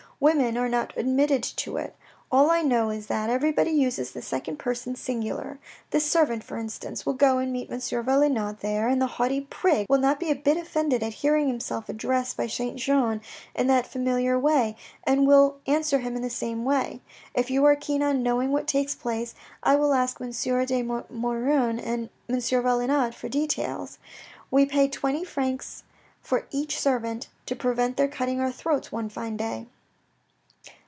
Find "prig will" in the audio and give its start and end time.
9.49-9.97